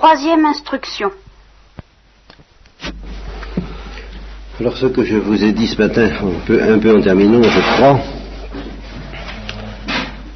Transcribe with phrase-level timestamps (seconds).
[0.00, 1.10] Troisième instruction.
[4.60, 6.08] Alors ce que je vous ai dit ce matin,
[6.48, 8.00] un peu, en terminant, je crois,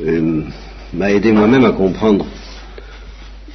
[0.04, 0.42] euh,
[0.92, 2.26] m'a aidé moi-même à comprendre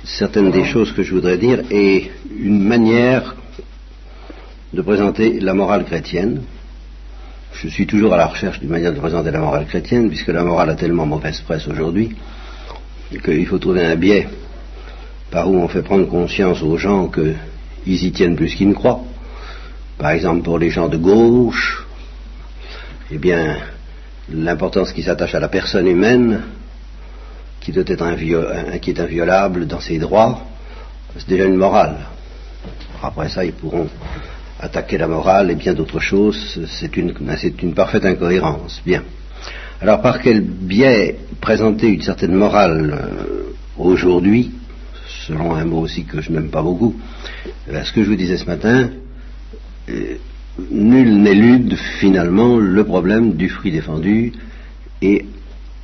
[0.05, 3.35] certaines des choses que je voudrais dire et une manière
[4.71, 6.43] de présenter la morale chrétienne.
[7.51, 10.43] Je suis toujours à la recherche d'une manière de présenter la morale chrétienne, puisque la
[10.45, 12.15] morale a tellement mauvaise presse aujourd'hui
[13.25, 14.29] qu'il faut trouver un biais
[15.31, 19.01] par où on fait prendre conscience aux gens qu'ils y tiennent plus qu'ils ne croient.
[19.97, 21.85] Par exemple, pour les gens de gauche,
[23.11, 23.57] eh bien,
[24.31, 26.41] l'importance qui s'attache à la personne humaine,
[27.59, 30.41] qui, doit être qui est inviolable dans ses droits,
[31.17, 31.97] c'est déjà une morale.
[33.01, 33.87] Après ça, ils pourront
[34.59, 36.59] attaquer la morale et bien d'autres choses.
[36.67, 37.13] C'est une,
[37.61, 38.81] une parfaite incohérence.
[38.85, 39.03] Bien.
[39.81, 44.51] Alors, par quel biais présenter une certaine morale euh, aujourd'hui,
[45.27, 46.95] selon un mot aussi que je n'aime pas beaucoup,
[47.69, 48.89] euh, ce que je vous disais ce matin,
[49.89, 50.15] euh,
[50.71, 54.33] nul n'élude finalement le problème du fruit défendu
[55.01, 55.25] et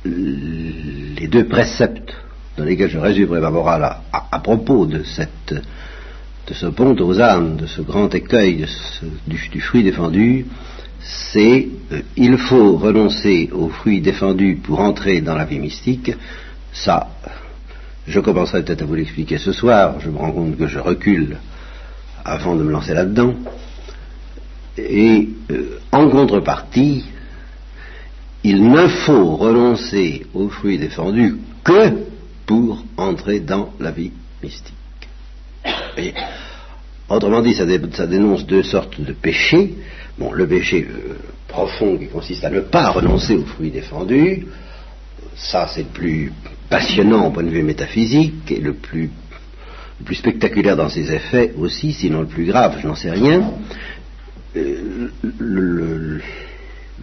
[0.04, 2.14] les deux préceptes
[2.56, 7.56] dans lesquels je résumerai ma morale à, propos de, cette, de ce pont aux âmes,
[7.56, 8.66] de ce grand écueil
[9.26, 10.46] du, fruit défendu,
[11.00, 16.12] c'est euh, il faut renoncer au fruit défendu pour entrer dans la vie mystique.
[16.72, 17.08] Ça,
[18.06, 20.00] je commencerai peut-être à vous l'expliquer ce soir.
[20.00, 21.38] Je me rends compte que je recule
[22.24, 23.34] avant de me lancer là-dedans.
[24.76, 27.04] Et euh, en contrepartie,
[28.42, 31.92] il ne faut renoncer aux fruits défendus que
[32.46, 34.74] pour entrer dans la vie mystique.
[37.08, 39.74] autrement dit, ça, dénonce deux sortes de péchés.
[40.18, 41.14] Le péché euh,
[41.48, 44.46] profond qui consiste à ne pas renoncer aux fruits défendus,
[45.36, 46.32] ça c'est le plus
[46.68, 49.10] passionnant au point de vue métaphysique et le plus,
[50.00, 53.52] le plus spectaculaire dans ses effets aussi, sinon le plus grave, je n'en sais rien.
[54.56, 56.20] Euh, le,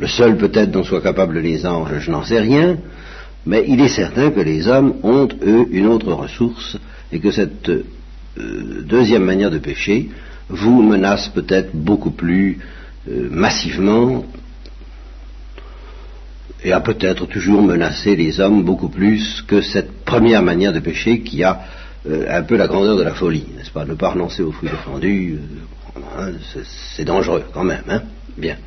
[0.08, 2.78] seul peut-être dont soient capables les anges, je n'en sais rien,
[3.46, 6.78] mais il est certain que les hommes ont, eux, une autre ressource,
[7.12, 10.10] et que cette euh, deuxième manière de pécher
[10.50, 12.60] vous menace peut-être beaucoup plus
[13.10, 14.26] euh, massivement,
[16.64, 21.22] et a peut-être toujours menacé les hommes beaucoup plus que cette première manière de pécher
[21.22, 21.62] qui a
[22.06, 23.86] un peu la grandeur de la folie, n'est-ce pas?
[23.86, 25.40] Ne pas renoncer aux fruits défendus,
[26.18, 26.34] Hein,
[26.96, 28.04] c'est dangereux quand même, hein?
[28.38, 28.58] Bien.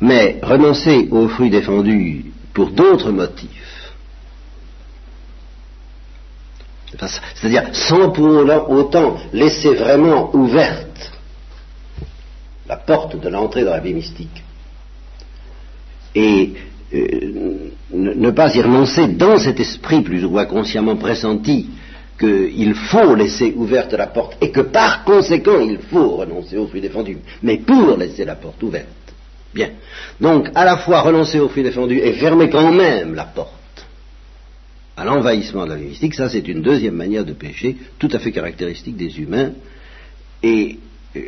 [0.00, 3.92] Mais renoncer aux fruits défendus pour d'autres motifs,
[7.34, 11.12] c'est-à-dire sans pour autant laisser vraiment ouverte
[12.68, 14.42] la porte de l'entrée dans la vie mystique,
[16.14, 16.54] et
[16.92, 21.68] euh, ne pas y renoncer dans cet esprit plus ou moins consciemment pressenti
[22.18, 26.80] qu'il faut laisser ouverte la porte et que par conséquent il faut renoncer aux fruits
[26.80, 28.86] défendus, mais pour laisser la porte ouverte.
[29.52, 29.70] Bien.
[30.20, 33.52] Donc, à la fois renoncer aux fruits défendus et fermer quand même la porte
[34.96, 38.18] à l'envahissement de la vie mystique, ça c'est une deuxième manière de pécher tout à
[38.18, 39.52] fait caractéristique des humains.
[40.42, 40.78] Et
[41.16, 41.20] euh,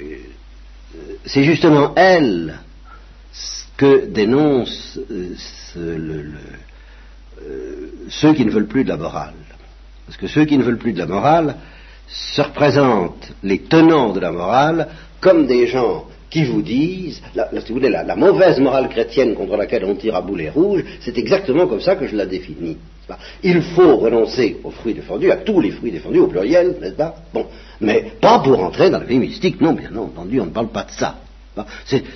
[1.24, 2.60] c'est justement elle
[3.76, 5.34] que dénoncent euh,
[5.76, 6.22] euh,
[8.08, 9.34] ceux qui ne veulent plus de la morale.
[10.06, 11.56] Parce que ceux qui ne veulent plus de la morale
[12.08, 14.88] se représentent les tenants de la morale
[15.20, 19.56] comme des gens qui vous disent, la, si vous voulez, la, mauvaise morale chrétienne contre
[19.56, 22.78] laquelle on tire à boulet rouge, c'est exactement comme ça que je la définis.
[23.42, 27.14] Il faut renoncer aux fruits défendus, à tous les fruits défendus au pluriel, n'est-ce pas?
[27.32, 27.46] Bon,
[27.80, 30.84] mais pas pour entrer dans la vie mystique, non, bien entendu, on ne parle pas
[30.84, 31.16] de ça.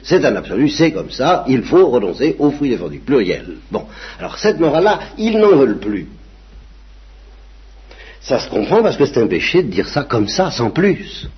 [0.02, 3.56] C'est un absolu, c'est comme ça, il faut renoncer aux fruits défendus, pluriel.
[3.70, 3.86] Bon,
[4.18, 6.08] alors cette morale-là, ils n'en veulent plus.
[8.20, 11.28] Ça se comprend parce que c'est un péché de dire ça comme ça, sans plus.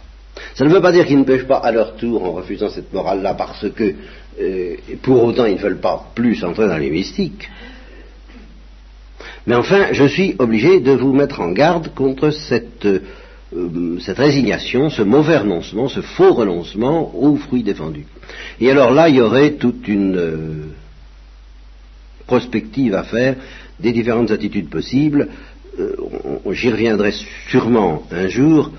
[0.55, 2.93] Ça ne veut pas dire qu'ils ne pêchent pas à leur tour en refusant cette
[2.93, 3.95] morale-là parce que,
[4.41, 7.49] euh, pour autant, ils ne veulent pas plus entrer dans les mystiques.
[9.47, 12.87] Mais enfin, je suis obligé de vous mettre en garde contre cette,
[13.55, 18.07] euh, cette résignation, ce mauvais renoncement, ce faux renoncement aux fruits défendus.
[18.61, 20.65] Et alors là, il y aurait toute une euh,
[22.27, 23.37] prospective à faire
[23.79, 25.29] des différentes attitudes possibles.
[25.79, 25.97] Euh,
[26.53, 27.13] j'y reviendrai
[27.49, 28.71] sûrement un jour,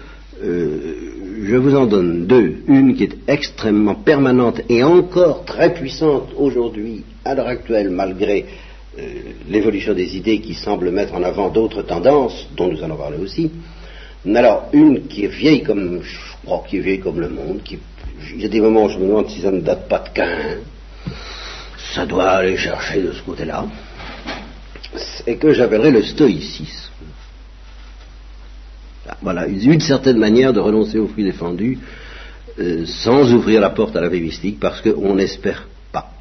[0.42, 2.64] je vous en donne deux.
[2.68, 8.46] Une qui est extrêmement permanente et encore très puissante aujourd'hui, à l'heure actuelle, malgré
[9.48, 13.52] l'évolution des idées qui semble mettre en avant d'autres tendances, dont nous allons parler aussi.
[14.25, 17.78] Alors, une qui est vieille comme, je crois, qui est vieille comme le monde, qui,
[18.34, 20.10] il y a des moments où je me demande si ça ne date pas de
[20.10, 20.58] Cain.
[21.94, 23.66] Ça doit aller chercher de ce côté-là
[25.28, 26.92] et que j'appellerais le stoïcisme.
[29.22, 31.80] Voilà, une certaine manière de renoncer aux fruits défendus
[32.60, 36.12] euh, sans ouvrir la porte à la vie mystique parce qu'on n'espère pas.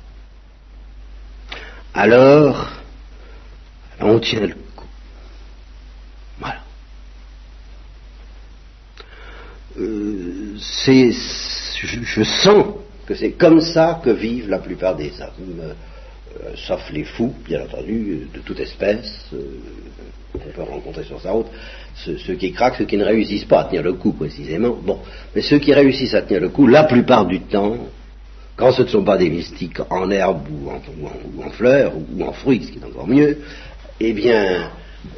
[1.95, 2.71] Alors,
[4.01, 4.87] on tient le coup.
[6.41, 6.61] Voilà.
[10.63, 11.13] Euh, c'est,
[11.87, 12.67] je, sens
[13.07, 17.63] que c'est comme ça que vivent la plupart des hommes, euh, sauf les fous, bien
[17.63, 19.31] entendu, de toute espèce,
[20.33, 21.49] qu'on peut rencontrer sur sa route,
[21.95, 24.77] ceux, qui craquent, ceux qui ne réussissent pas à tenir le coup précisément.
[24.83, 25.01] Bon,
[25.35, 27.77] mais ceux qui réussissent à tenir le coup, la plupart du temps,
[28.57, 30.71] quand ce ne sont pas des mystiques en herbe ou
[31.43, 33.39] en, fleurs ou en fruits, ce qui est encore mieux,
[34.01, 34.71] eh bien,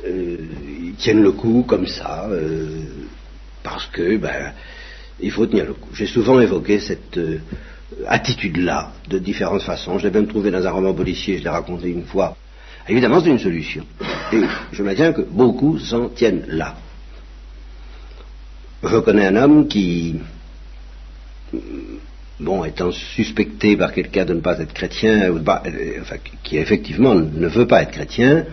[0.06, 0.37] euh,
[0.67, 2.81] ils tiennent le coup comme ça, euh,
[3.62, 4.52] parce que, ben,
[5.21, 5.91] il faut tenir le coup.
[5.95, 7.39] J'ai souvent évoqué cette euh,
[8.07, 9.99] attitude-là de différentes façons.
[9.99, 12.37] Je l'ai même trouvé dans un roman policier, je l'ai raconté une fois.
[12.89, 13.85] Évidemment, c'est une solution.
[14.33, 14.41] Et
[14.73, 16.77] je maintiens que beaucoup s'en tiennent là.
[18.83, 20.17] Je connais un homme qui,
[22.39, 27.47] bon, étant suspecté par quelqu'un de ne pas être chrétien, ou enfin, qui effectivement ne
[27.49, 28.45] veut pas être chrétien,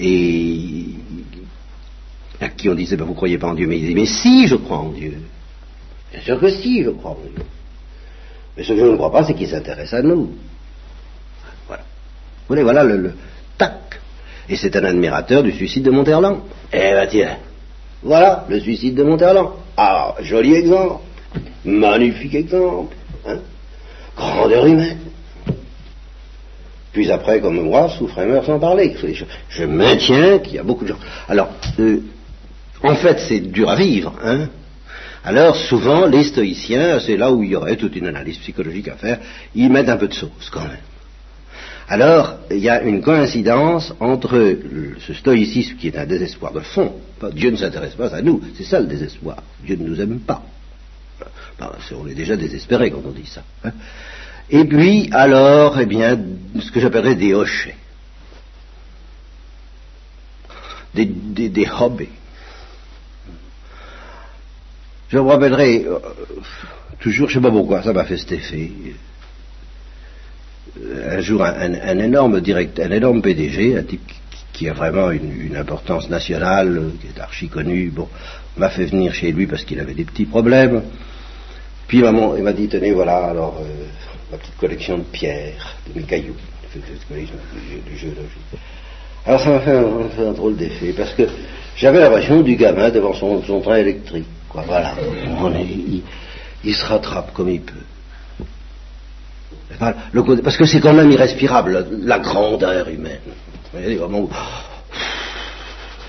[0.00, 0.86] et
[2.40, 4.48] à qui on disait, ben, vous croyez pas en Dieu, mais il dit, mais si,
[4.48, 5.18] je crois en Dieu.
[6.14, 7.16] Bien sûr que si, je crois.
[8.56, 10.30] Mais ce que je ne crois pas, c'est qu'il s'intéresse à nous.
[11.66, 11.82] Voilà.
[11.82, 13.14] Vous voyez, voilà le,
[13.58, 14.00] tac.
[14.48, 16.38] Et c'est un admirateur du suicide de Monterland.
[16.72, 17.38] Eh ben tiens,
[18.02, 19.54] voilà le suicide de Monterland.
[19.76, 21.02] Ah, joli exemple.
[21.64, 22.94] Magnifique exemple.
[23.26, 23.38] Hein
[24.16, 24.98] Grandeur humaine.
[26.92, 28.94] Puis après, comme moi, souffre et meurt sans parler.
[29.48, 31.00] Je, maintiens qu'il y a beaucoup de gens.
[31.28, 31.48] Alors,
[31.80, 32.02] euh,
[32.84, 34.14] en fait, c'est dur à vivre.
[34.22, 34.48] Hein
[35.24, 38.96] alors, souvent, les stoïciens, c'est là où il y aurait toute une analyse psychologique à
[38.96, 39.20] faire,
[39.54, 40.84] ils mettent un peu de sauce quand même.
[41.88, 44.56] Alors, il y a une coïncidence entre
[45.06, 46.94] ce stoïcisme qui est un désespoir de fond.
[47.32, 49.42] Dieu ne s'intéresse pas à nous, c'est ça le désespoir.
[49.62, 50.42] Dieu ne nous aime pas.
[51.92, 53.42] on est déjà désespéré quand on dit ça.
[53.64, 53.72] Hein.
[54.50, 56.18] Et puis, alors, eh bien,
[56.60, 57.76] ce que j'appellerais des hochets.
[60.94, 62.08] Des, des, hobbies.
[65.08, 65.98] Je me rappellerai, euh,
[67.00, 68.70] toujours, je ne sais pas pourquoi, ça m'a fait cet effet.
[71.08, 74.02] Un jour, un, énorme direct, un énorme PDG, un type
[74.52, 78.08] qui, a vraiment une, importance nationale, qui est archi connu, bon,
[78.56, 80.82] m'a fait venir chez lui parce qu'il avait des petits problèmes.
[81.86, 83.86] Puis maman, il m'a dit, tenez, voilà, alors, euh,
[84.32, 86.36] ma petite collection de pierres, de mes cailloux,
[86.74, 88.40] du géologie.
[89.26, 91.22] Alors ça m'a fait, un, drôle d'effet, parce que
[91.76, 94.26] j'avais l'impression du gamin devant son, train électrique.
[94.54, 94.94] Voilà.
[96.62, 97.74] il, se rattrape comme il peut.
[100.42, 103.18] parce que c'est quand même irrespirable, la grandeur humaine.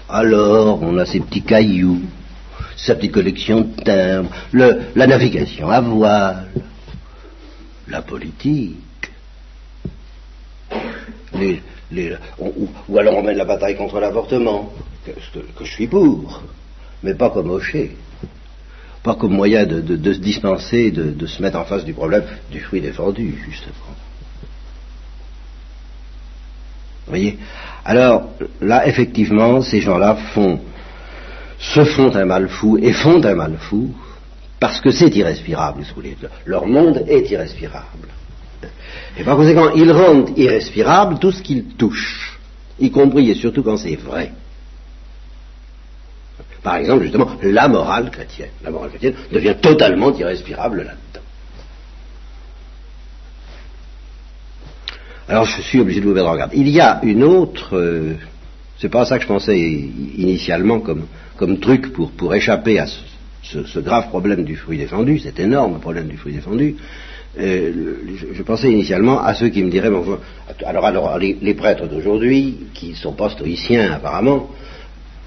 [0.09, 2.01] alors, on a ces petits cailloux,
[2.77, 6.45] sa petite collection de timbres, la navigation à voile,
[7.87, 8.77] la politique.
[11.33, 14.71] ou, alors on mène la bataille contre l'avortement,
[15.05, 15.11] que,
[15.65, 16.43] je suis pour,
[17.03, 17.95] mais pas comme Hocher,
[19.05, 22.81] pas comme moyen de, se dispenser, de, se mettre en face du problème du fruit
[22.81, 23.93] défendu, justement.
[27.05, 27.37] Vous voyez?
[27.85, 28.29] Alors,
[28.61, 30.59] là, effectivement, ces gens-là font,
[31.59, 33.93] se font un mal fou et font un mal fou
[34.59, 35.83] parce que c'est irrespirable,
[36.45, 38.09] Leur monde est irrespirable.
[39.19, 42.39] Et par conséquent, ils rendent irrespirable tout ce qu'ils touchent,
[42.79, 44.31] y compris et surtout quand c'est vrai.
[46.65, 48.49] Par exemple, justement, la morale chrétienne.
[48.63, 51.25] La morale chrétienne devient totalement irrespirable là-dedans.
[55.29, 56.51] Alors je suis obligé de vous mettre en garde.
[56.55, 58.15] Il y a une autre, euh,
[58.79, 61.05] c'est pas ça que je pensais initialement comme,
[61.37, 66.07] comme truc pour, pour échapper à ce, grave problème du fruit défendu, cet énorme problème
[66.07, 66.77] du fruit défendu,
[67.37, 67.95] euh,
[68.33, 69.91] je, pensais initialement à ceux qui me diraient,
[70.65, 74.49] alors, alors les, prêtres d'aujourd'hui, qui ne sont pas stoïciens apparemment,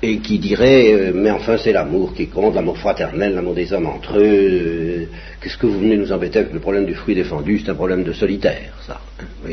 [0.02, 3.86] et qui diraient, euh, mais enfin c'est l'amour qui compte, l'amour fraternel, l'amour des hommes
[3.86, 5.06] entre eux, euh,
[5.40, 8.04] qu'est-ce que vous venez nous embêter avec le problème du fruit défendu, c'est un problème
[8.04, 9.00] de solitaire, ça.
[9.20, 9.50] Hein,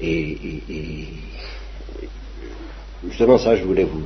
[0.00, 0.38] et,
[3.06, 4.04] justement ça, je voulais vous,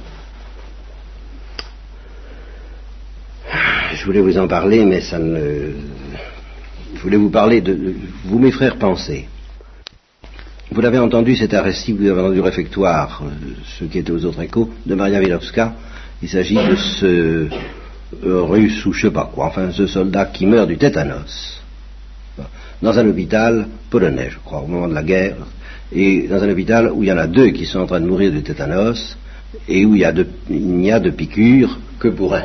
[3.94, 5.70] je voulais vous en parler, mais ça ne.
[6.94, 7.94] Je voulais vous parler de.
[8.24, 9.28] Vous, mes frères, pensez.
[10.70, 13.30] Vous l'avez entendu, c'est un récit vous avez entendu du réfectoire, euh,
[13.78, 15.74] ceux qui étaient aux autres échos, de Maria Wilowska.
[16.22, 17.48] Il s'agit de ce
[18.24, 21.58] euh, russe ou je sais pas quoi, enfin ce soldat qui meurt du tétanos
[22.82, 25.36] dans un hôpital polonais, je crois, au moment de la guerre,
[25.92, 28.06] et dans un hôpital où il y en a deux qui sont en train de
[28.06, 29.16] mourir du tétanos,
[29.68, 30.06] et où il,
[30.50, 32.44] n'y a de piqûres que pour un.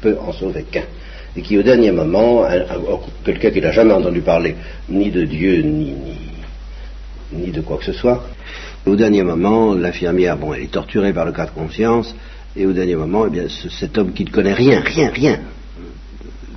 [0.00, 0.82] peut en sauver qu'un.
[1.36, 2.44] Et qui, au dernier moment,
[3.24, 4.54] quelqu'un qui n'a jamais entendu parler
[4.88, 6.23] ni de Dieu, ni, ni,
[7.34, 8.24] de quoi que ce soit,
[8.86, 12.14] au dernier moment, l'infirmière, bon, elle est torturée par le cas de conscience,
[12.56, 15.40] et au dernier moment, eh bien, cet homme qui ne connaît rien, rien, rien,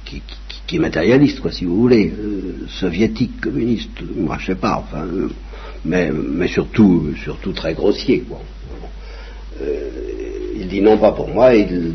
[0.06, 5.06] qui, est matérialiste, quoi, si vous voulez, euh, soviétique, communiste, moi je sais pas, enfin,
[5.06, 5.30] euh,
[5.86, 8.42] mais, mais surtout, surtout très grossier, quoi.
[9.62, 9.90] Euh,
[10.56, 11.94] il dit non pas pour moi, il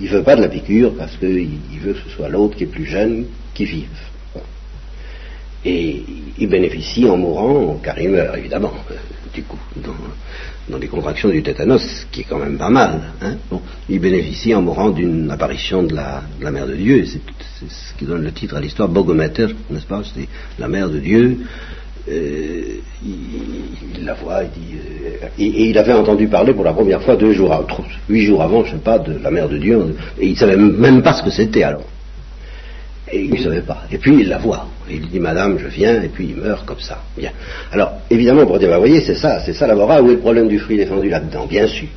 [0.00, 2.68] ne veut pas de la piqûre parce qu'il veut que ce soit l'autre qui est
[2.68, 3.88] plus jeune qui vive.
[5.66, 6.00] Et
[6.38, 8.72] il bénéficie en mourant, car il meurt évidemment,
[9.34, 9.58] du coup,
[10.68, 13.00] dans, les contractions du tétanos, qui est quand même pas mal.
[13.20, 13.34] Hein.
[13.88, 17.20] Il bénéficie en mourant d'une apparition de la, Mère de Dieu, c'est
[17.68, 20.02] ce qui donne le titre à l'histoire, Bogometer, n'est-ce pas?
[20.14, 20.28] C'est
[20.60, 21.40] la Mère de Dieu,
[22.08, 22.62] euh,
[23.04, 27.16] il, la voit, il dit, euh, et, il avait entendu parler pour la première fois
[27.16, 27.66] deux jours,
[28.08, 30.36] huit jours avant, je ne sais pas, de la mère de Dieu, et il ne
[30.36, 31.82] savait même pas ce que c'était alors.
[33.12, 33.84] Et il ne savait pas.
[33.90, 34.66] Et puis il la voit.
[34.90, 37.02] Il dit, Madame, je viens, et puis il meurt comme ça.
[37.16, 37.30] Bien.
[37.72, 40.58] Alors, évidemment, pour dire, voyez, c'est ça, c'est ça la Où est le problème du
[40.58, 41.46] fruit défendu là-dedans?
[41.46, 41.88] Bien sûr.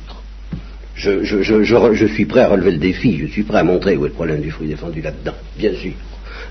[0.94, 4.08] Je, je, suis prêt à relever le défi, je suis prêt à montrer où est
[4.08, 5.34] le problème du fruit défendu là-dedans.
[5.56, 5.92] Bien sûr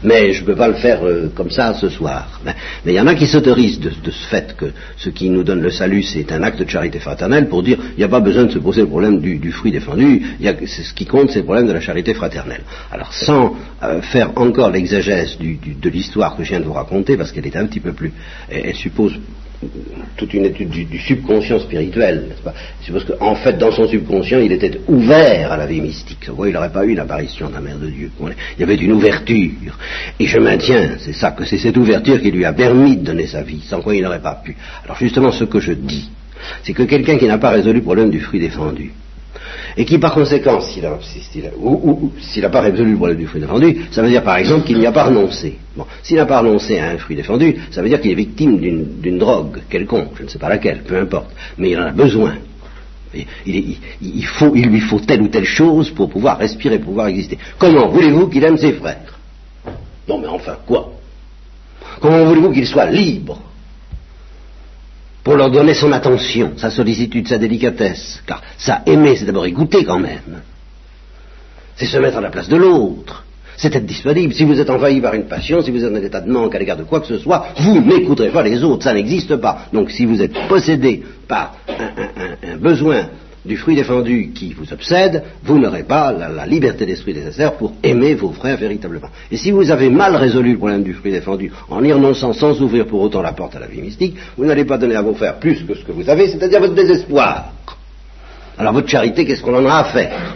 [0.04, 2.40] mais je ne peux pas le faire euh, comme ça ce soir.
[2.46, 4.66] Mais il y en a qui s'autorisent de, ce fait que
[4.98, 7.98] ce qui nous donne le salut, c'est un acte de charité fraternelle pour dire il
[7.98, 11.32] n'y a pas besoin de se poser le problème du, fruit défendu, ce qui compte,
[11.32, 12.62] c'est le problème de la charité fraternelle.
[12.92, 17.32] Alors sans euh, faire encore l'exégèse de l'histoire que je viens de vous raconter, parce
[17.32, 18.12] qu'elle est un petit peu plus,
[18.50, 19.20] elle suppose
[20.16, 22.54] toute une étude du, subconscient spirituel, n'est-ce pas?
[22.82, 26.30] C'est parce qu'en fait, dans son subconscient, il était ouvert à la vie mystique.
[26.46, 28.12] il n'aurait pas eu l'apparition de la Mère de Dieu.
[28.22, 29.78] Il y avait une ouverture.
[30.20, 33.28] Et je maintiens, c'est ça, que c'est cette ouverture qui lui a permis de donner
[33.28, 34.56] sa vie, sans quoi il n'aurait pas pu.
[34.86, 36.10] Alors justement, ce que je dis,
[36.64, 38.92] c'est que quelqu'un qui n'a pas résolu le problème du fruit défendu,
[39.78, 40.84] et qui par conséquent, s'il
[42.42, 44.86] n'a pas résolu le problème du fruit défendu, ça veut dire par exemple qu'il n'y
[44.86, 45.58] a pas renoncé.
[45.76, 48.60] Bon, s'il n'a pas renoncé à un fruit défendu, ça veut dire qu'il est victime
[48.60, 52.36] d'une drogue quelconque, je ne sais pas laquelle, peu importe, mais il en a besoin.
[53.14, 53.26] Il,
[54.02, 57.38] il lui faut telle ou telle chose pour pouvoir respirer, pour pouvoir exister.
[57.58, 59.20] Comment voulez-vous qu'il aime ses frères?
[60.08, 60.92] Non mais enfin, quoi?
[62.00, 63.42] Comment voulez-vous qu'il soit libre?
[65.30, 68.20] Pour leur donner son attention, sa sollicitude, sa délicatesse.
[68.26, 70.42] Car ça, aimer, c'est d'abord écouter quand même.
[71.76, 73.24] C'est se mettre à la place de l'autre.
[73.56, 74.34] C'est être disponible.
[74.34, 76.58] Si vous êtes envahi par une passion, si vous êtes en état de manque à
[76.58, 78.84] l'égard de quoi que ce soit, vous n'écouterez pas les autres.
[78.84, 79.68] Ça n'existe pas.
[79.72, 83.10] Donc si vous êtes possédé par un besoin
[83.46, 88.16] du fruit défendu qui vous obsède, vous n'aurez pas la, liberté d'esprit nécessaire pour aimer
[88.16, 89.10] vos frères véritablement.
[89.32, 92.62] Et si vous avez mal résolu le problème du fruit défendu en y renonçant sans
[92.62, 95.14] ouvrir pour autant la porte à la vie mystique, vous n'allez pas donner à vos
[95.14, 97.54] frères plus que ce que vous avez, c'est-à-dire votre désespoir.
[98.58, 100.36] Alors votre charité, qu'est-ce qu'on en a à faire?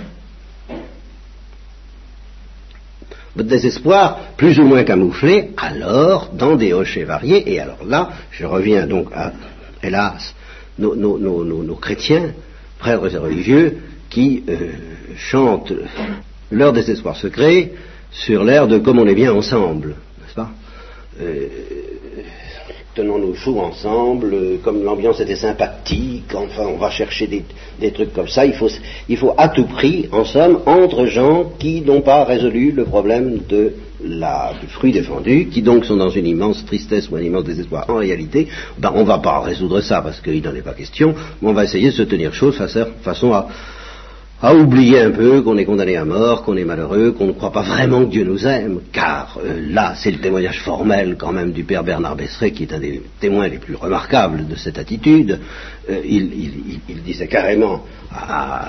[3.36, 8.46] Votre désespoir, plus ou moins camouflé, alors dans des hochets variés, et alors là, je
[8.46, 9.34] reviens donc à,
[9.82, 10.36] hélas,
[10.78, 12.30] nos chrétiens
[12.84, 13.78] prêtres et religieux
[14.10, 14.74] qui euh,
[15.16, 15.72] chantent
[16.52, 17.72] leur désespoir secret
[18.12, 20.52] sur l'air de comme on est bien ensemble, n'est-ce pas?
[21.22, 21.48] Euh,
[22.96, 27.28] Tenons-nous chaud ensemble, comme l'ambiance était sympathique, enfin on va chercher
[27.80, 28.70] des, trucs comme ça, il faut,
[29.10, 33.40] il faut à tout prix, en somme, entre gens qui n'ont pas résolu le problème
[33.50, 33.74] de
[34.04, 37.86] la, du fruit défendu, qui donc sont dans une immense tristesse ou un immense désespoir.
[37.90, 38.48] En réalité,
[38.78, 41.54] ben, on ne va pas résoudre ça parce qu'il n'en est pas question, mais on
[41.54, 43.48] va essayer de se tenir chaud façon à,
[44.44, 47.54] à oublier un peu qu'on est condamné à mort, qu'on est malheureux, qu'on ne croit
[47.54, 51.54] pas vraiment que Dieu nous aime, car euh, là, c'est le témoignage formel quand même
[51.54, 55.40] du père Bernard Besseret, qui est un des témoins les plus remarquables de cette attitude.
[55.90, 56.42] Euh, il,
[57.06, 58.68] disait carrément à,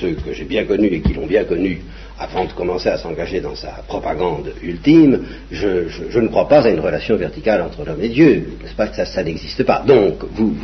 [0.00, 1.80] ceux que j'ai bien connus et qui l'ont bien connu
[2.22, 6.80] avant de commencer à s'engager dans sa propagande ultime, je, ne crois pas à une
[6.80, 8.46] relation verticale entre l'homme et Dieu.
[8.62, 8.86] N'est-ce pas?
[8.86, 10.54] Que ça, n'existe pas Donc, vous,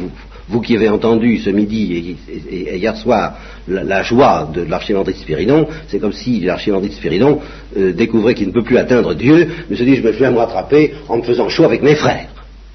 [0.49, 2.17] vous, qui avez entendu ce midi
[2.51, 7.41] et, hier soir la, joie de l'archivandrite Spiridon, c'est comme si l'archivandrite Spiridon
[7.77, 10.95] euh, découvrait qu'il ne peut plus atteindre Dieu, mais se dit je à me rattraper
[11.09, 12.29] en me faisant chaud avec mes frères.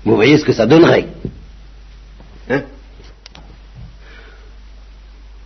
[0.05, 1.07] Vous voyez ce que ça donnerait?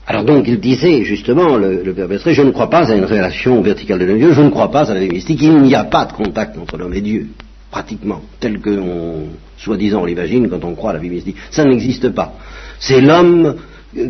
[0.09, 3.61] Alors donc il disait justement, le, le Père je ne crois pas à une relation
[3.61, 6.05] verticale de Dieu, je ne crois pas à la vie mystique, il n'y a pas
[6.05, 7.27] de contact entre l'homme et Dieu,
[7.69, 8.79] pratiquement, tel que
[9.57, 11.35] soi-disant, on l'imagine quand on croit à la vie mystique.
[11.51, 12.35] Ça n'existe pas.
[12.79, 13.55] C'est l'homme
[13.97, 14.09] euh,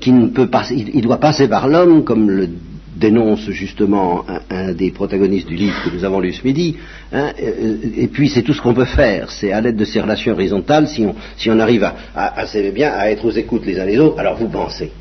[0.00, 2.48] qui ne peut pas, il, doit passer par l'homme, comme le
[2.94, 6.76] dénonce justement un, des protagonistes du livre que nous avons lu ce midi,
[7.12, 10.00] hein, euh, et puis c'est tout ce qu'on peut faire, c'est à l'aide de ces
[10.00, 11.04] relations horizontales, si
[11.48, 14.48] on, arrive à, assez bien à être aux écoutes les uns des autres, alors vous
[14.48, 14.92] pensez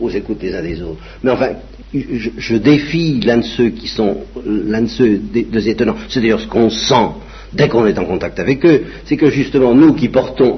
[0.00, 1.00] aux écoutes les uns des autres.
[1.22, 1.50] Mais enfin,
[1.92, 5.96] je, défie l'un de ceux qui sont l'un de ceux des, étonnants.
[6.08, 7.08] C'est d'ailleurs ce qu'on sent
[7.52, 10.56] dès qu'on est en contact avec eux, c'est que justement nous qui portons,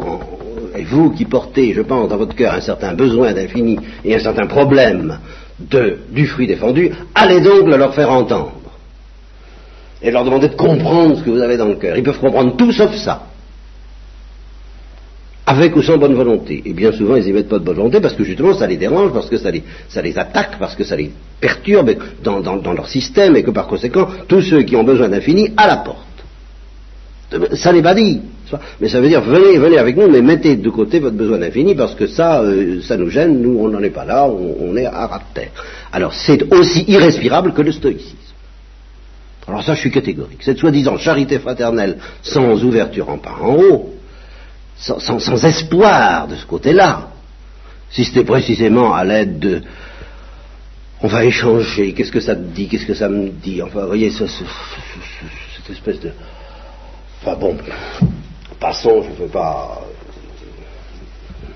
[0.77, 4.21] et vous qui portez, je pense, dans votre cœur un certain besoin d'infini et un
[4.21, 5.19] certain problème
[5.59, 8.53] de, du fruit défendu, allez donc le leur faire entendre.
[10.03, 11.97] Et leur demander de comprendre ce que vous avez dans le cœur.
[11.97, 13.27] Ils peuvent comprendre tout sauf ça
[15.47, 16.61] avec ou sans bonne volonté.
[16.67, 18.77] Et bien souvent, ils n'y mettent pas de bonne volonté parce que justement, ça les
[18.77, 22.73] dérange, parce que ça les, ça les attaque, parce que ça les perturbe dans, dans,
[22.73, 26.05] leur système et que par conséquent, tous ceux qui ont besoin d'infini, à la porte.
[27.55, 28.21] Ça n'est pas dit.
[28.81, 31.75] Mais ça veut dire, venez, venez avec nous, mais mettez de côté votre besoin d'infini
[31.75, 34.87] parce que ça, euh, ça nous gêne, nous, on n'en est pas là, on, est
[34.87, 35.51] à ras de terre.
[35.93, 38.17] Alors, c'est aussi irrespirable que le stoïcisme.
[39.49, 40.43] Alors ça, je suis catégorique.
[40.43, 43.96] Cette soi-disant charité fraternelle sans ouverture en bas en haut,
[44.77, 47.11] sans, espoir de ce côté-là.
[47.91, 49.63] Si c'était précisément à l'aide de
[51.03, 53.87] on va échanger, qu'est-ce que ça te dit, qu'est-ce que ça me dit, enfin, vous
[53.89, 56.11] voyez, cette espèce de...
[57.21, 57.57] Enfin bon,
[58.59, 59.83] passons, je ne veux pas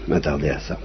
[0.06, 0.76] m'attarder à ça.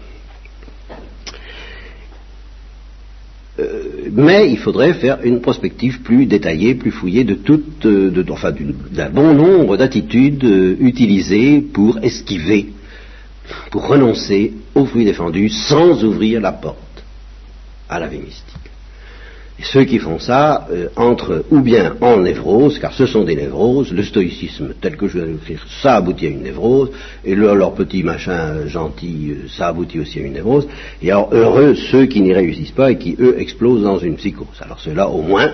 [3.58, 8.54] Euh, mais il faudrait faire une prospective plus détaillée, plus fouillée de toute, euh, enfin
[8.92, 12.74] d'un bon nombre d'attitudes euh, utilisées pour esquiver,
[13.72, 17.04] pour renoncer aux fruits défendus sans ouvrir la porte
[17.88, 18.75] à la vie mystique.
[19.64, 23.94] Ceux qui font ça euh, entrent ou bien en névrose, car ce sont des névroses,
[23.94, 26.92] le stoïcisme tel que je viens d'écrire, ça aboutit à une névrose,
[27.24, 30.68] et leur petit machin gentil, euh, ça aboutit aussi à une névrose,
[31.02, 34.48] et alors heureux ceux qui n'y réussissent pas et qui, eux, explosent dans une psychose.
[34.60, 35.54] Alors ceux-là, au moins,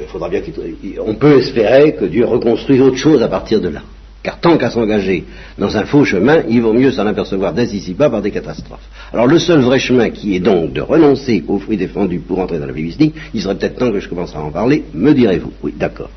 [0.00, 3.82] il faudra bien qu'on peut espérer que Dieu reconstruise autre chose à partir de là.
[4.24, 5.24] Car tant qu'à s'engager
[5.58, 8.88] dans un faux chemin, il vaut mieux s'en apercevoir dès ici pas par des catastrophes.
[9.12, 12.58] Alors le seul vrai chemin qui est donc de renoncer aux fruits défendus pour entrer
[12.58, 15.52] dans la mystique, il serait peut-être temps que je commence à en parler, me direz-vous?
[15.62, 16.08] Oui, d'accord.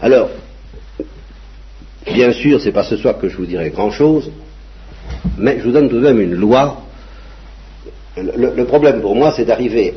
[0.00, 0.30] Alors,
[2.06, 4.30] bien sûr, c'est pas ce soir que je vous dirai grand-chose,
[5.36, 6.80] mais je vous donne tout de même une loi.
[8.16, 9.94] Le, problème pour moi, c'est d'arriver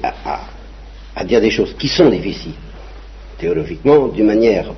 [1.16, 2.56] à dire des choses qui sont difficiles,
[3.38, 4.74] théologiquement, d'une manière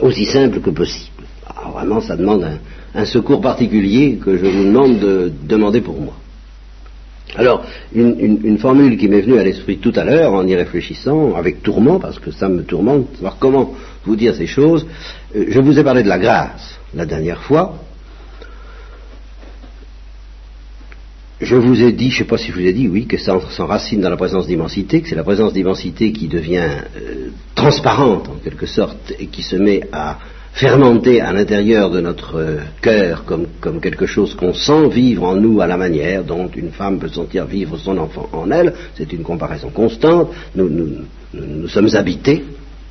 [0.00, 1.24] aussi simple que possible.
[1.46, 2.46] Ah, vraiment, ça demande
[2.94, 6.14] un, secours particulier que je vous demande de demander pour moi.
[7.36, 11.62] Alors, une, formule qui m'est venue à l'esprit tout à l'heure en y réfléchissant, avec
[11.62, 14.86] tourment, parce que ça me tourmente, savoir comment vous dire ces choses.
[15.36, 17.74] Euh, je vous ai parlé de la grâce la dernière fois.
[21.40, 23.16] Je vous ai dit, je ne sais pas si je vous ai dit, oui, que
[23.16, 28.28] ça s'enracine dans la présence d'immensité, que c'est la présence d'immensité qui devient euh, transparente
[28.28, 30.18] en quelque sorte et qui se met à
[30.52, 35.60] fermenter à l'intérieur de notre euh, cœur comme, quelque chose qu'on sent vivre en nous
[35.60, 38.74] à la manière dont une femme peut sentir vivre son enfant en elle.
[38.96, 40.32] C'est une comparaison constante.
[40.56, 42.44] Nous sommes habités,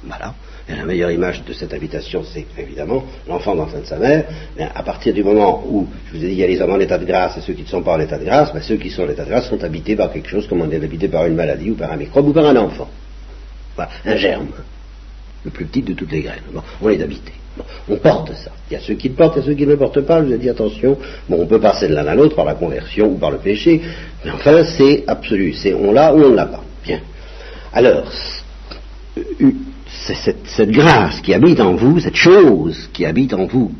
[0.05, 0.33] voilà.
[0.69, 4.25] La meilleure image de cette habitation, c'est évidemment l'enfant dans de sa mère.
[4.57, 6.73] Mais à partir du moment où, je vous ai dit, il y a les hommes
[6.73, 8.61] en état de grâce et ceux qui ne sont pas en état de grâce, ben,
[8.61, 10.83] ceux qui sont en état de grâce sont habités par quelque chose, comme on est
[10.83, 12.89] habité par une maladie ou par un microbe ou par un enfant.
[14.05, 14.47] Un germe,
[15.45, 16.41] le plus petit de toutes les graines.
[16.51, 17.31] Bon, on est habité.
[17.87, 18.51] on porte ça.
[18.69, 20.21] Il y a ceux qui le portent et ceux qui ne le portent pas.
[20.21, 20.97] Je vous ai dit attention.
[21.29, 23.81] Bon, on peut passer de l'un à l'autre par la conversion ou par le péché,
[24.25, 25.53] mais enfin, c'est absolu.
[25.53, 26.63] C'est on l'a ou on ne l'a pas.
[26.83, 26.99] Bien.
[27.71, 28.11] Alors,
[30.13, 33.71] c'est cette, grâce qui habite en vous, cette chose qui habite en vous,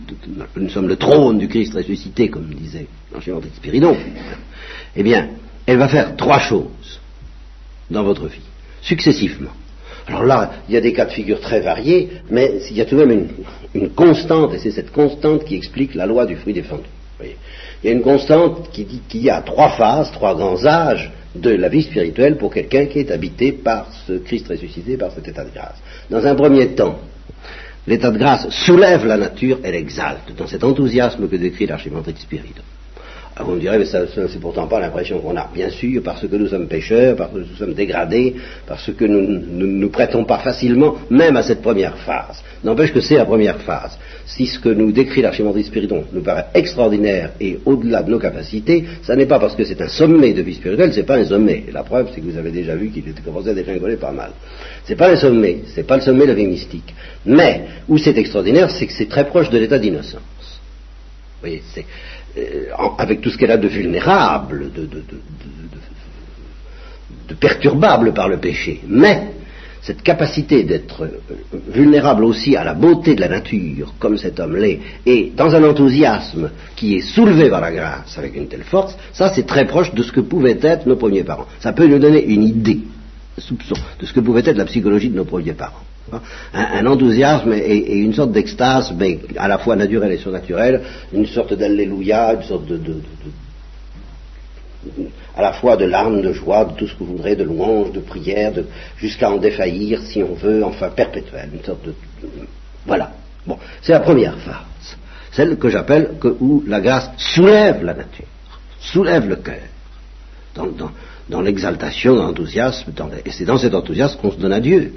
[0.55, 3.95] nous sommes le trône du Christ ressuscité, comme disait l'enseignement de Spiridon,
[4.95, 5.29] eh bien,
[5.65, 6.99] elle va faire trois choses
[7.89, 8.41] dans votre vie,
[8.81, 9.51] successivement.
[10.07, 12.85] Alors là, il y a des cas de figure très variés, mais il y a
[12.85, 13.27] tout de même
[13.73, 16.83] une, constante, et c'est cette constante qui explique la loi du fruit défendu.
[17.21, 21.11] Il y a une constante qui dit qu'il y a trois phases, trois grands âges
[21.35, 25.27] de la vie spirituelle pour quelqu'un qui est habité par ce Christ ressuscité, par cet
[25.27, 25.75] état de grâce.
[26.09, 26.99] Dans un premier temps,
[27.85, 32.63] l'état de grâce soulève la nature et l'exalte, dans cet enthousiasme que décrit l'archimandrite Spiridon.
[33.39, 35.47] Ah, vous me direz, mais c'est pourtant pas l'impression qu'on a.
[35.53, 39.21] Bien sûr, parce que nous sommes pécheurs, parce que nous sommes dégradés, parce que nous
[39.21, 42.41] ne nous, prêtons pas facilement, même à cette première phase.
[42.63, 43.95] N'empêche que c'est la première phase.
[44.25, 48.85] Si ce que nous décrit l'archimandrite Spiridon nous paraît extraordinaire et au-delà de nos capacités,
[49.03, 51.65] ça n'est pas parce que c'est un sommet de vie spirituelle, c'est pas un sommet.
[51.71, 54.31] la preuve, c'est que vous avez déjà vu qu'il était commencé à dégringoler pas mal.
[54.83, 56.91] C'est pas un sommet, c'est pas le sommet de la vie mystique.
[57.23, 60.21] Mais, où c'est extraordinaire, c'est que c'est très proche de l'état d'innocence.
[61.39, 61.61] Vous voyez,
[62.97, 64.87] avec tout ce qu'elle a de vulnérable, de,
[67.35, 68.81] perturbable par le péché.
[68.87, 69.31] Mais
[69.81, 71.21] cette capacité d'être euh,
[71.69, 75.63] vulnérable aussi à la beauté de la nature, comme cet homme l'est, et dans un
[75.63, 79.93] enthousiasme qui est soulevé par la grâce avec une telle force, ça c'est très proche
[79.93, 81.47] de ce que pouvaient être nos premiers parents.
[81.59, 82.79] Ça peut nous donner une idée,
[83.37, 85.83] un soupçon, de ce que pouvait être la psychologie de nos premiers parents.
[86.53, 90.81] Un, enthousiasme et, une sorte d'extase, mais à la fois naturelle et surnaturelle,
[91.13, 92.79] une sorte d'alléluia, une sorte de
[95.35, 97.91] à la fois de larmes, de joie, de tout ce que vous voudrez, de louanges,
[97.91, 98.53] de prières,
[98.97, 101.93] jusqu'à en défaillir, si on veut, enfin perpétuelle, une sorte de...
[102.85, 103.11] Voilà.
[103.45, 104.97] Bon, c'est la première phase,
[105.31, 108.25] celle que j'appelle où la grâce soulève la nature,
[108.79, 109.55] soulève le cœur,
[111.29, 112.91] dans, l'exaltation, dans l'enthousiasme,
[113.25, 114.93] et c'est dans cet enthousiasme qu'on se donne à Dieu.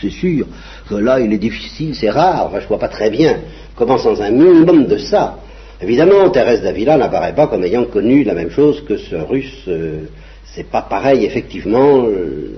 [0.00, 0.46] C'est sûr
[0.88, 3.38] que là, il est difficile, c'est rare, je vois pas très bien
[3.76, 5.38] comment sans un minimum de ça,
[5.82, 9.64] Évidemment, Thérèse d'Avila n'apparaît pas comme ayant connu la même chose que ce russe.
[9.66, 10.02] Euh,
[10.44, 12.04] c'est pas pareil, effectivement.
[12.06, 12.50] Euh,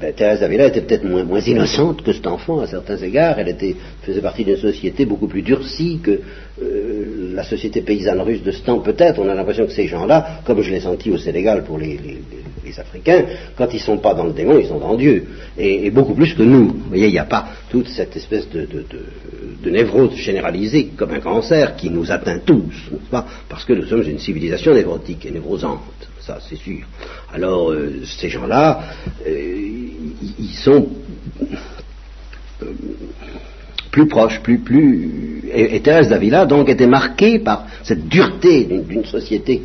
[0.00, 3.38] ben, Thérèse d'Avila était peut-être moins, moins, innocente que cet enfant à certains égards.
[3.38, 6.20] Elle était, faisait partie d'une société beaucoup plus durcie que
[6.62, 8.78] euh, la société paysanne russe de ce temps.
[8.78, 12.00] Peut-être, on a l'impression que ces gens-là, comme je l'ai senti au Sénégal pour les,
[12.78, 13.24] Africains,
[13.56, 15.26] quand ils ne sont pas dans le démon, ils sont dans Dieu.
[15.58, 16.66] Et, beaucoup plus que nous.
[16.68, 21.20] Vous voyez, il n'y a pas toute cette espèce de, de, névrose généralisée comme un
[21.20, 23.26] cancer qui nous atteint tous, pas?
[23.48, 25.80] Parce que nous sommes une civilisation névrotique et névrosante
[26.24, 26.86] ça c'est sûr.
[27.32, 28.80] Alors euh, ces gens-là,
[29.26, 29.90] euh,
[30.38, 30.88] ils sont
[32.62, 32.66] euh,
[33.90, 35.42] plus proches, plus plus.
[35.52, 39.62] Et, Thérèse d'Avila donc était marquée par cette dureté d'une société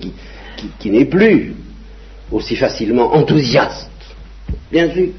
[0.79, 1.55] qui, n'est plus
[2.31, 3.89] aussi facilement enthousiaste,
[4.71, 5.09] bien sûr.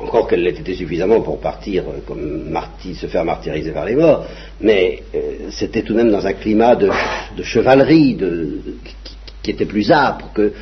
[0.00, 2.56] Encore qu'elle l'ait été suffisamment pour partir comme
[2.94, 4.24] se faire martyriser par les morts,
[4.60, 5.02] mais
[5.50, 6.88] c'était tout de même dans un climat de,
[7.42, 8.16] chevalerie,
[9.42, 10.52] qui était plus âpre que euh,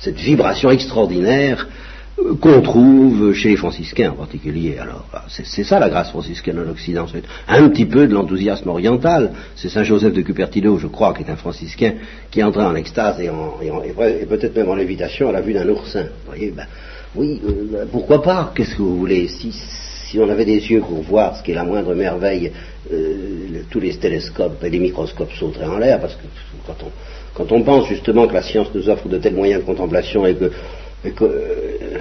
[0.00, 1.85] cette, vibration extraordinaire euh,
[2.40, 4.78] qu'on trouve chez les franciscains en particulier.
[4.78, 8.68] Alors, ah, c'est ça la grâce franciscaine en Occident, c'est un petit peu de l'enthousiasme
[8.68, 9.32] oriental.
[9.54, 11.94] C'est Saint Joseph de Cupertino, je crois, qui est un franciscain,
[12.30, 13.30] qui entré en extase et,
[14.26, 16.04] peut-être même en lévitation à la vue d'un oursin.
[16.04, 16.66] Vous voyez, ben,
[17.14, 18.52] oui, euh, pourquoi pas?
[18.54, 19.28] Qu'est-ce que vous voulez?
[19.28, 22.52] Si, si on avait des yeux pour voir ce qui est la moindre merveille
[22.92, 26.22] euh, tous les télescopes et les microscopes sauteraient en l'air, parce que
[27.34, 30.34] quand on, pense justement que la science nous offre de tels moyens de contemplation et
[30.34, 30.50] que,
[31.04, 31.98] euh,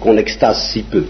[0.00, 1.04] qu'on, extase si peu,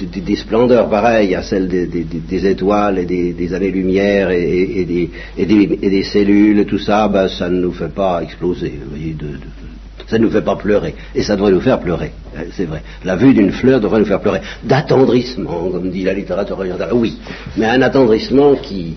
[0.00, 7.08] des, splendeurs pareilles à celles des, étoiles et des, années-lumière et, des, cellules, tout ça,
[7.08, 8.74] ben, ça ne nous fait pas exploser.
[10.06, 10.94] Ça ne nous fait pas pleurer.
[11.14, 12.82] Et ça devrait nous faire pleurer, euh, c'est vrai.
[13.04, 14.40] La vue d'une fleur devrait nous faire pleurer.
[14.64, 16.90] D'attendrissement, comme dit la littérature orientale.
[16.94, 17.18] Oui,
[17.58, 18.96] mais un attendrissement qui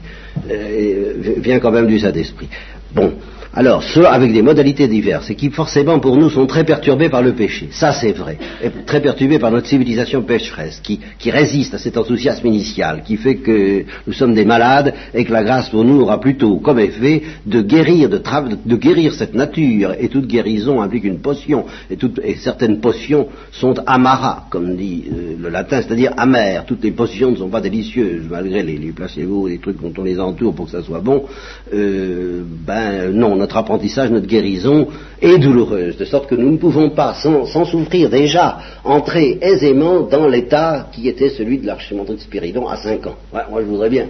[0.49, 2.47] euh, vient quand même du Saint-Esprit.
[2.95, 3.13] Bon,
[3.53, 7.21] alors, ceux avec des modalités diverses et qui forcément pour nous sont très perturbés par
[7.21, 10.99] le péché, ça c'est vrai, et très perturbés par notre civilisation pécheresse, qui,
[11.31, 15.43] résiste à cet enthousiasme initial, qui fait que nous sommes des malades et que la
[15.43, 18.21] grâce pour nous aura plutôt comme effet de guérir, de,
[18.65, 23.75] de guérir cette nature, et toute guérison implique une potion, et, et certaines potions sont
[23.85, 28.23] amara, comme dit euh, le latin, c'est-à-dire amères, toutes les potions ne sont pas délicieuses,
[28.29, 31.01] malgré les, les placebos et les trucs dont on les entoure pour que ça soit
[31.01, 31.25] bon,
[31.73, 34.87] euh, ben non, notre apprentissage, notre guérison
[35.19, 40.27] est douloureuse, de sorte que nous ne pouvons pas, sans, souffrir déjà, entrer aisément dans
[40.27, 43.15] l'état qui était celui de l'archimandrite de Spiridon à 5 ans.
[43.33, 44.05] moi, je voudrais bien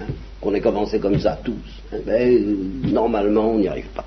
[0.00, 0.04] hein,
[0.40, 1.54] qu'on ait commencé comme ça, tous.
[2.06, 2.56] Mais euh,
[2.92, 4.04] normalement, on n'y arrive pas.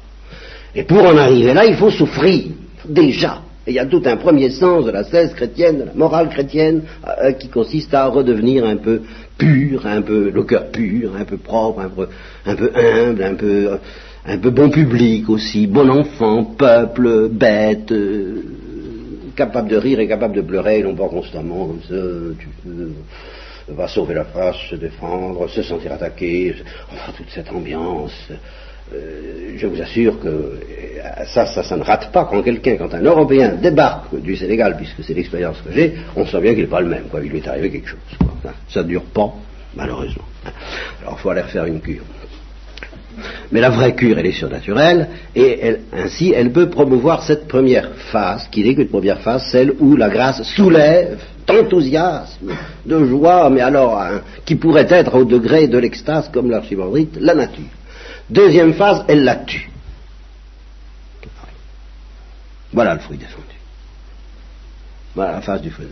[0.75, 2.43] Et pour en arriver là, il faut souffrir,
[2.87, 3.41] déjà.
[3.65, 6.29] Et il y a tout un premier sens de la cesse chrétienne, de la morale
[6.29, 9.01] chrétienne, euh, qui consiste à redevenir un peu
[9.37, 12.07] pur, un peu le cœur pur, un peu propre, un peu,
[12.45, 13.79] un peu humble, un peu
[14.29, 18.43] un peu bon public aussi, bon enfant, peuple, bête, euh,
[19.35, 22.91] capable de rire et capable de pleurer, non pas constamment tu peux,
[23.69, 26.55] va sauver la face, se défendre, se sentir attaqué,
[26.91, 28.31] enfin toute cette ambiance.
[28.93, 30.55] Euh, je vous assure que euh,
[31.25, 35.03] ça, ça, ça ne rate pas quand quelqu'un, quand un Européen débarque du Sénégal, puisque
[35.03, 37.19] c'est l'expérience que j'ai, on sent bien qu'il n'est pas le même, quoi.
[37.23, 37.99] Il lui est arrivé quelque chose.
[38.67, 39.31] Ça ne dure pas,
[39.75, 40.25] malheureusement.
[41.01, 42.03] Alors il faut aller refaire une cure.
[43.51, 48.47] Mais la vraie cure, elle est surnaturelle, et ainsi, elle peut promouvoir cette première phase,
[48.49, 52.53] qui n'est qu'une première phase, celle où la grâce soulève d'enthousiasme,
[52.85, 57.33] de joie, mais alors, hein, qui pourrait être au degré de l'extase, comme l'archimandrite, la
[57.33, 57.65] nature.
[58.29, 59.69] Deuxième phase, elle la tue.
[62.71, 63.45] Voilà le fruit défendu.
[65.15, 65.87] Voilà la phase du fruit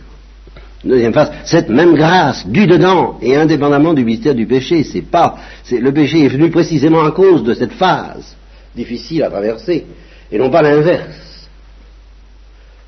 [0.84, 4.84] Deuxième phase, cette même grâce, du dedans et indépendamment du mystère du péché.
[4.84, 5.36] C'est pas,
[5.70, 8.36] le péché est venu précisément à cause de cette phase
[8.76, 9.86] difficile à traverser,
[10.30, 11.48] et non pas l'inverse.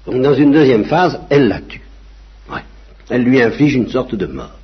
[0.07, 1.83] Donc dans une deuxième phase, elle la tue.
[3.09, 4.55] Elle lui inflige une sorte de mort.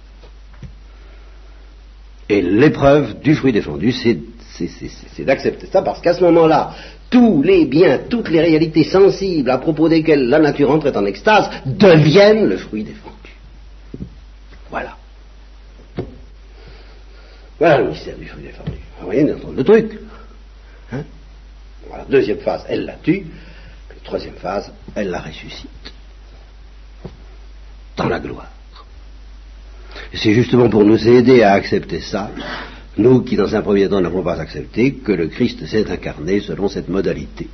[2.29, 4.19] Et l'épreuve du fruit défendu, c'est,
[4.57, 6.71] c'est d'accepter ça, parce qu'à ce moment-là,
[7.11, 11.51] tous les biens, toutes les réalités sensibles à propos desquelles la nature entrait en extase
[11.67, 13.16] deviennent le fruit défendu.
[14.77, 14.95] Voilà.
[17.59, 18.73] Voilà le mystère du fruit défendu.
[19.01, 19.99] Vous voyez le truc.
[20.93, 21.03] Hein
[21.89, 22.05] voilà.
[22.05, 23.27] Deuxième phase, elle la tue.
[24.05, 25.71] Troisième phase, elle la ressuscite.
[27.97, 28.51] Dans la gloire.
[30.13, 32.31] Et c'est justement pour nous aider à accepter ça,
[32.99, 36.69] nous qui dans un premier temps n'avons pas accepté, que le Christ s'est incarné selon
[36.69, 37.49] cette modalité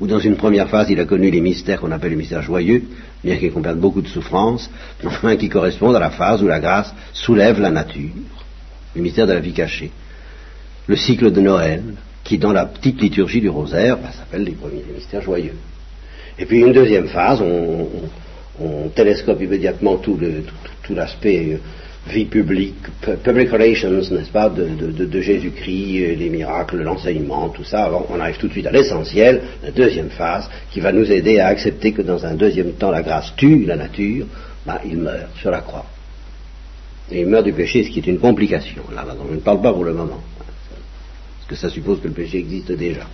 [0.00, 2.84] où dans une première phase il a connu les mystères qu'on appelle les mystères joyeux,
[3.22, 4.70] bien qu'ils comprennent beaucoup de souffrances,
[5.04, 8.10] enfin qui correspondent à la phase où la grâce soulève la nature,
[8.94, 9.90] le mystère de la vie cachée,
[10.86, 11.82] le cycle de Noël,
[12.24, 15.56] qui dans la petite liturgie du rosaire bah, s'appelle les premiers mystères joyeux.
[16.38, 17.88] Et puis une deuxième phase, on,
[18.94, 20.18] télescope immédiatement tout
[20.90, 21.56] l'aspect euh,
[22.08, 22.76] vie publique,
[23.22, 27.90] public relations, n'est-ce pas, de, Jésus-Christ, les miracles, l'enseignement, tout ça.
[28.08, 31.48] on arrive tout de suite à l'essentiel, la deuxième phase, qui va nous aider à
[31.48, 34.26] accepter que dans un deuxième temps, la grâce tue la nature.
[34.66, 35.86] Bah, il meurt sur la croix.
[37.10, 38.82] Il meurt du péché, ce qui est une complication.
[38.94, 40.20] Là, on ne parle pas pour le moment.
[40.38, 43.06] Parce que ça suppose que le péché existe déjà.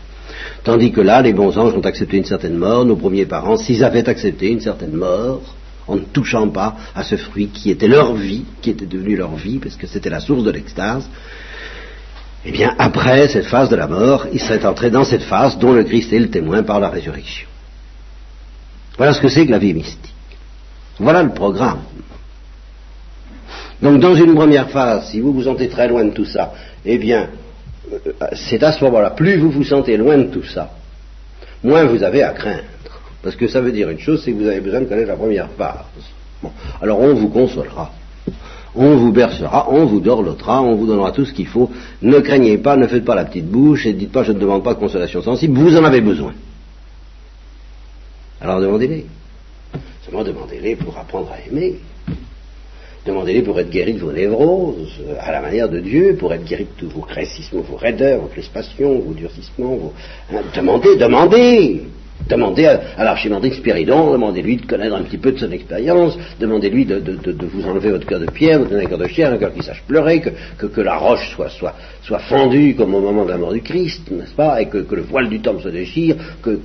[0.64, 3.85] Tandis que là, les bons anges ont accepté une certaine mort, nos premiers parents, s'ils
[3.85, 5.40] avaient accepté une certaine mort,
[5.87, 9.35] en ne touchant pas à ce fruit qui était leur vie, qui était devenu leur
[9.37, 11.09] vie, parce que c'était la source de l'extase,
[12.44, 15.72] eh bien, après cette phase de la mort, ils seraient entrés dans cette phase dont
[15.72, 17.49] le Christ est le témoin par la résurrection.
[18.96, 20.14] Voilà ce que c'est que la vie mystique.
[20.99, 21.81] Voilà le programme.
[23.83, 26.99] Donc, dans une première phase, si vous vous sentez très loin de tout ça, eh
[26.99, 27.29] bien,
[27.92, 27.99] euh,
[28.33, 30.70] c'est à ce moment-là, plus vous vous sentez loin de tout ça,
[31.62, 32.62] moins vous avez à craindre.
[33.27, 35.17] Parce que ça veut dire une chose, c'est que vous avez besoin de connaître la
[35.17, 35.81] première phase.
[36.41, 36.53] Bon.
[36.81, 37.91] Alors on vous consolera,
[38.73, 41.69] on vous bercera, on vous dorlotera, on vous donnera tout ce qu'il faut.
[42.03, 44.62] Ne craignez pas, ne faites pas la petite bouche et dites pas je ne demande
[44.62, 46.35] pas de consolation sensible, vous en avez besoin.
[48.41, 49.07] Alors demandez-les.
[50.05, 51.81] Seulement demandez-les pour apprendre à aimer.
[53.07, 56.62] Demandez-les pour être guéri de vos névroses, à la manière de Dieu, pour être guéri
[56.62, 59.75] de tous vos craissismes, vos raideurs, vos crispations, vos durcissements.
[59.75, 59.93] Vos...
[60.55, 61.83] Demandez, demandez
[62.29, 67.01] Demandez à, l'archimandrite Spiridon, demandez-lui de connaître un petit peu de son expérience, demandez-lui de,
[67.53, 69.62] vous enlever votre cœur de pierre, de donner un cœur de chair, un cœur qui
[69.62, 74.11] sache pleurer, que, la roche soit, fendue comme au moment de la mort du Christ,
[74.11, 76.59] n'est-ce pas, et que, le voile du temple se déchire, que,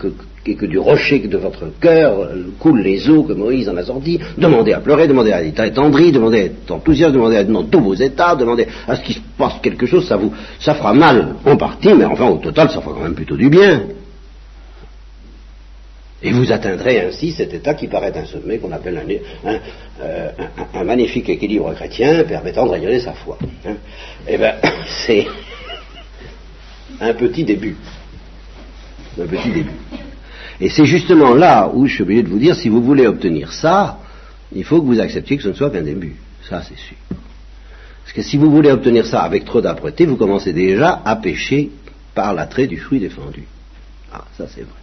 [0.47, 4.19] et que du rocher de votre cœur coulent les eaux que Moïse en a sorti.
[4.39, 7.63] Demandez à pleurer, demandez à être attendri, demandez à être enthousiaste, demandez à être dans
[7.63, 10.93] tous vos états, demandez à ce qu'il se passe quelque chose, ça vous, ça fera
[10.93, 13.81] mal en partie, mais enfin au total, ça fera quand même plutôt du bien.
[16.23, 20.29] Et vous atteindrez ainsi cet état qui paraît un sommet qu'on appelle euh,
[20.73, 23.39] un, magnifique équilibre chrétien permettant de rayonner sa foi.
[23.65, 23.75] Hein.
[24.27, 24.53] Eh bien,
[25.05, 25.25] c'est
[26.99, 27.75] un petit début.
[29.19, 29.71] Un petit début.
[30.59, 33.51] Et c'est justement là où je suis obligé de vous dire, si vous voulez obtenir
[33.51, 33.97] ça,
[34.53, 36.15] il faut que vous acceptiez que ce ne soit qu'un début.
[36.47, 36.97] Ça, c'est sûr.
[38.03, 41.71] Parce que si vous voulez obtenir ça avec trop d'âpreté, vous commencez déjà à pécher
[42.13, 43.45] par l'attrait du fruit défendu.
[44.13, 44.81] Ah, ça c'est vrai.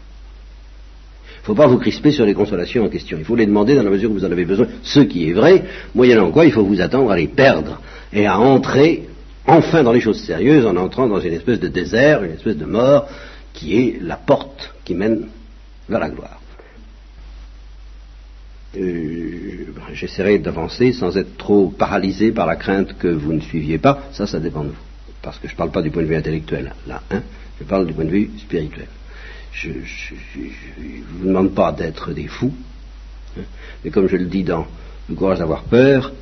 [1.37, 3.17] Il ne faut pas vous crisper sur les consolations en question.
[3.19, 4.67] Il faut les demander dans la mesure où vous en avez besoin.
[4.83, 5.65] Ce qui est vrai,
[5.95, 7.81] moyennant quoi il faut vous attendre à les perdre
[8.13, 9.09] et à entrer
[9.47, 12.67] enfin dans les choses sérieuses en entrant dans une espèce de désert, une espèce de
[12.67, 13.09] mort
[13.55, 15.29] qui est la porte qui mène
[15.89, 16.41] vers la gloire.
[18.77, 24.09] Euh, j'essaierai d'avancer sans être trop paralysé par la crainte que vous ne suiviez pas.
[24.13, 24.75] Ça, ça dépend de vous.
[25.23, 27.03] Parce que je ne parle pas du point de vue intellectuel, là.
[27.11, 27.23] Hein.
[27.59, 28.87] je parle du point de vue spirituel
[29.53, 32.55] je ne vous demande pas d'être des fous,
[33.37, 33.43] hein.
[33.85, 34.67] mais comme je le dis dans
[35.09, 36.13] Le courage d'avoir peur,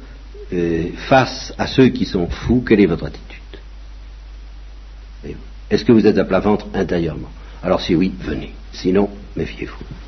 [0.52, 3.42] euh, face à ceux qui sont fous, quelle est votre attitude?
[5.68, 7.30] Est-ce que vous êtes à plat ventre intérieurement?
[7.62, 8.52] Alors si oui, venez.
[8.72, 10.05] Sinon, méfiez-vous.